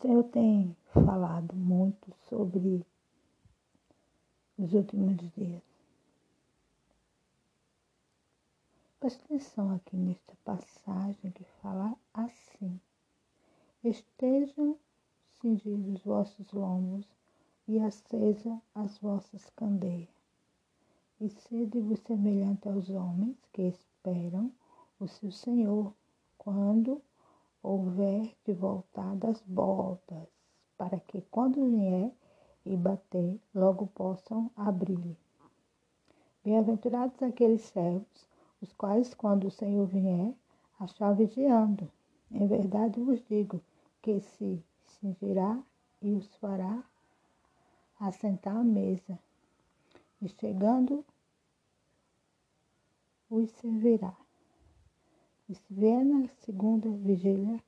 [0.00, 2.86] Senhor tem falado muito sobre
[4.56, 5.62] os últimos dias.
[9.00, 12.80] Preste atenção aqui nesta passagem que fala assim:
[13.82, 14.78] Estejam
[15.40, 17.04] cingidos os vossos lombos
[17.66, 20.08] e acesa as vossas candeias.
[21.20, 24.52] E sede-vos semelhante aos homens que esperam
[25.00, 25.92] o seu Senhor
[26.36, 27.02] quando
[27.62, 30.28] houver de voltar das bodas,
[30.76, 32.12] para que quando vier
[32.64, 35.16] e bater, logo possam abrir-lhe.
[36.44, 38.28] Bem-aventurados aqueles servos
[38.60, 40.34] os quais, quando o Senhor vier,
[40.78, 41.90] achar vigiando.
[42.30, 43.62] Em verdade vos digo
[44.02, 45.60] que se cingirá
[46.02, 46.82] e os fará
[48.00, 49.18] assentar à mesa,
[50.20, 51.04] e chegando
[53.30, 54.14] os servirá.
[55.48, 57.58] E se vier na segunda vigília,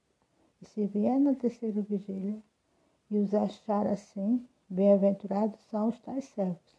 [0.61, 2.39] e se vier na terceira vigília,
[3.11, 6.79] e os achar assim, bem-aventurados são os tais servos.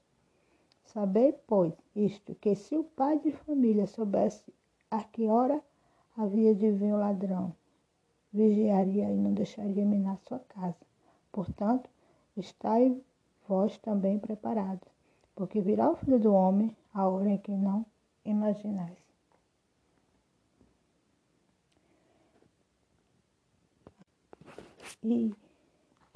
[0.85, 4.53] Sabei, pois, isto, que se o pai de família soubesse
[4.91, 5.61] a que hora
[6.16, 7.55] havia de vir o ladrão,
[8.31, 10.85] vigiaria e não deixaria minar sua casa.
[11.31, 11.89] Portanto,
[12.38, 12.95] estai
[13.47, 14.88] vós também preparados,
[15.35, 17.85] porque virá o Filho do Homem a hora em que não
[18.23, 19.10] imaginais.
[25.03, 25.36] E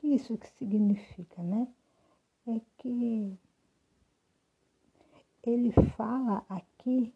[0.04, 1.68] isso que significa, né?
[2.48, 3.38] É que
[5.44, 7.14] ele fala aqui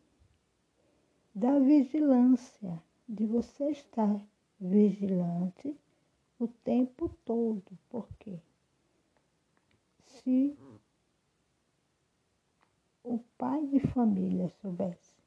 [1.34, 4.22] da vigilância, de você estar
[4.60, 5.76] vigilante
[6.40, 7.78] o tempo todo.
[7.90, 8.40] Por quê?
[10.06, 10.58] Se
[13.04, 15.18] o pai de família soubesse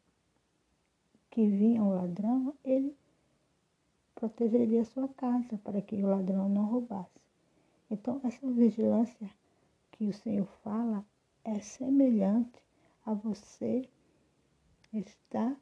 [1.31, 2.95] que vinha um ladrão, ele
[4.29, 7.21] protegeria sua casa para que o ladrão não roubasse.
[7.91, 9.29] Então, essa vigilância
[9.91, 11.05] que o Senhor fala
[11.43, 12.63] é semelhante
[13.05, 13.89] a você
[14.93, 15.57] estar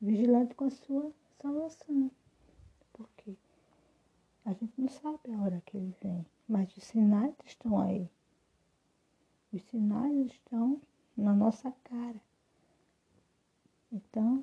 [0.00, 1.12] vigilante com a sua
[1.42, 2.10] salvação.
[2.94, 3.36] Porque
[4.46, 8.08] a gente não sabe a hora que ele vem, mas os sinais estão aí.
[9.52, 10.80] Os sinais estão
[11.14, 12.20] na nossa cara.
[13.92, 14.42] Então,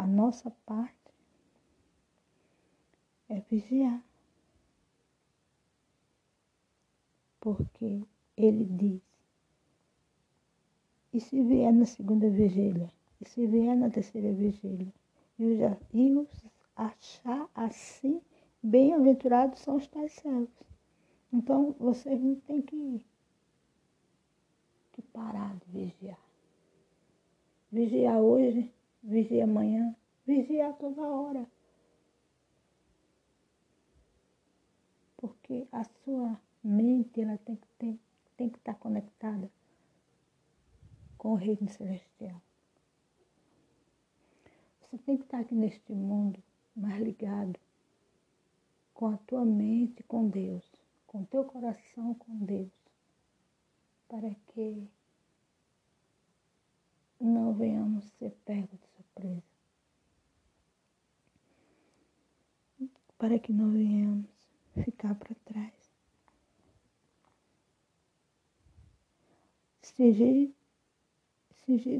[0.00, 1.12] a nossa parte
[3.28, 4.02] é vigiar.
[7.38, 8.02] Porque
[8.34, 9.02] ele diz
[11.12, 12.90] e se vier na segunda vigília?
[13.20, 14.92] E se vier na terceira vigília?
[15.38, 16.30] E os,
[16.74, 18.22] achar assim,
[18.62, 20.48] bem-aventurados são os tais servos.
[21.30, 23.04] Então, vocês não têm que,
[24.92, 26.20] que parar de vigiar.
[27.70, 28.72] Vigiar hoje,
[29.02, 29.94] vigiar amanhã,
[30.26, 31.46] vigiar toda hora.
[35.16, 37.98] Porque a sua mente ela tem que, ter,
[38.36, 39.50] tem que estar conectada
[41.18, 42.40] com o reino celestial.
[44.80, 46.42] Você tem que estar aqui neste mundo
[46.74, 47.58] mais ligado
[48.94, 50.64] com a tua mente com Deus,
[51.06, 52.72] com teu coração com Deus,
[54.08, 54.88] para que
[57.20, 58.89] não venhamos ser pegos
[59.20, 59.42] surpresa.
[63.18, 64.30] Para que não venhamos
[64.82, 65.74] ficar para trás.
[69.82, 70.54] Cingidos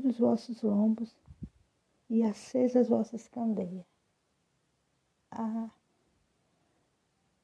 [0.04, 1.14] os vossos lombos
[2.08, 3.84] e acesas as vossas candeias.
[5.30, 5.70] A,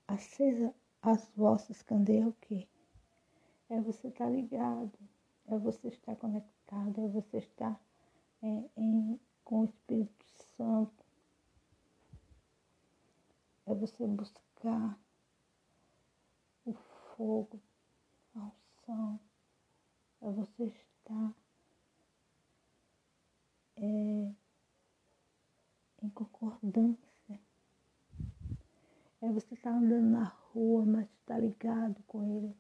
[0.09, 2.67] acesa as vossas candeias o quê?
[3.69, 4.99] É você estar ligado,
[5.47, 7.79] é você estar conectado, é você estar
[8.43, 10.25] é, em, com o Espírito
[10.57, 11.05] Santo,
[13.65, 14.99] é você buscar
[16.65, 17.61] o fogo,
[18.35, 19.21] a unção,
[20.21, 21.33] é você estar
[23.77, 23.83] é,
[26.03, 27.41] em concordância.
[29.23, 32.57] É você estar andando na rua, mas estar tá ligado com ele.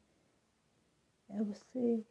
[1.30, 2.06] É você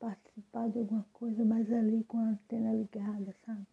[0.00, 3.66] participar de alguma coisa, mas ali com a antena ligada, sabe?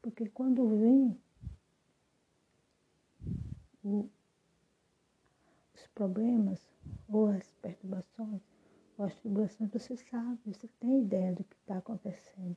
[0.00, 1.20] Porque quando vem
[3.84, 4.08] o,
[5.74, 6.60] os problemas
[7.08, 8.40] ou as perturbações,
[8.98, 12.56] as tribulações, você sabe, você tem ideia do que está acontecendo.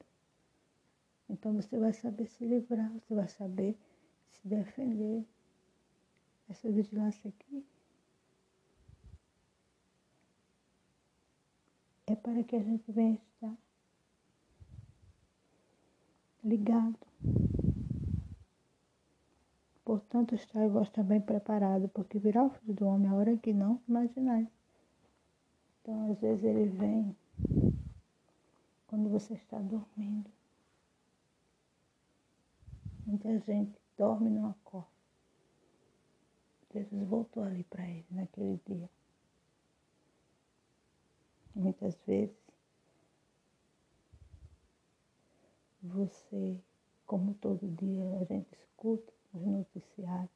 [1.29, 3.77] Então você vai saber se livrar, você vai saber
[4.31, 5.25] se defender.
[6.47, 7.63] Essa vigilância aqui
[12.11, 13.55] é para que a gente venha estar
[16.43, 17.09] ligado
[19.89, 23.81] Portanto, está vós também preparado, porque virá o Filho do Homem a hora que não
[23.87, 24.47] imaginais.
[25.81, 27.17] Então, às vezes, ele vem
[28.85, 30.29] quando você está dormindo.
[33.03, 34.87] Muita gente dorme e não acorda.
[36.71, 38.87] Jesus voltou ali para ele naquele dia.
[41.59, 42.37] Muitas vezes
[45.83, 46.57] você,
[47.05, 50.31] como todo dia a gente escuta os noticiários,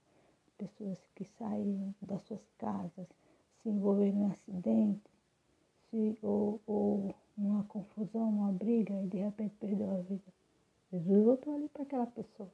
[0.57, 3.07] pessoas que saíram das suas casas,
[3.61, 5.09] se envolveram em acidente,
[5.89, 10.33] se, ou, ou numa confusão, numa briga e de repente perdeu a vida.
[10.91, 12.51] Jesus voltou ali para aquela pessoa.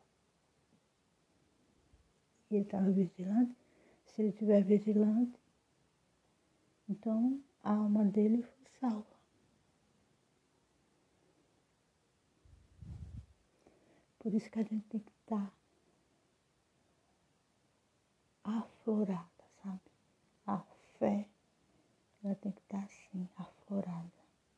[2.51, 3.55] E ele estava vigilante.
[4.05, 5.39] Se ele estiver vigilante,
[6.87, 9.19] então a alma dele foi salva.
[14.19, 15.53] Por isso que a gente tem que estar
[18.43, 19.81] aflorada, sabe?
[20.45, 20.59] A
[20.97, 21.27] fé,
[22.23, 24.11] ela tem que estar assim, aflorada,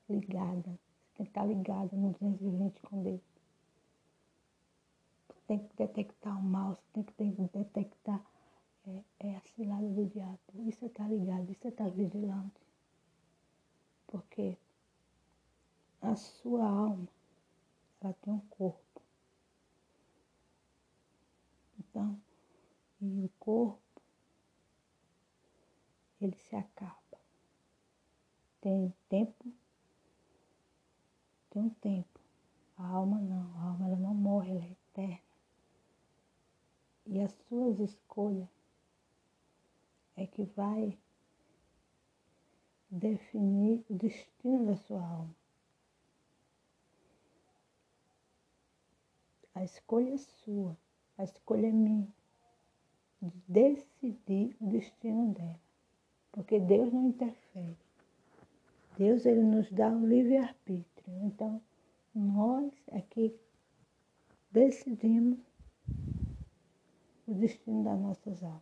[0.09, 0.69] ligada.
[0.69, 3.21] Você tem que estar ligada no 220 com Deus.
[5.29, 8.21] Você tem que detectar o mal, você tem que detectar
[8.87, 10.39] é, é a cilada do diabo.
[10.55, 12.70] Isso é estar ligado, isso é estar vigilante.
[14.11, 14.57] Porque
[16.01, 17.07] a sua alma,
[18.01, 19.01] ela tem um corpo.
[21.79, 22.21] Então,
[23.01, 24.01] e o corpo,
[26.19, 26.99] ele se acaba.
[28.59, 29.51] Tem tempo,
[31.49, 32.19] tem um tempo.
[32.77, 35.31] A alma não, a alma ela não morre, ela é eterna.
[37.05, 38.49] E as suas escolhas
[40.15, 40.97] é que vai
[42.91, 45.35] definir o destino da sua alma.
[49.55, 50.77] A escolha é sua,
[51.17, 52.07] a escolha é minha,
[53.21, 55.59] de decidir o destino dela.
[56.31, 57.77] Porque Deus não interfere.
[58.97, 61.25] Deus ele nos dá o livre-arbítrio.
[61.25, 61.61] Então,
[62.13, 63.35] nós é que
[64.51, 65.39] decidimos
[67.27, 68.61] o destino das nossas almas.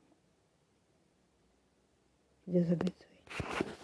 [2.46, 3.79] Deus abençoe.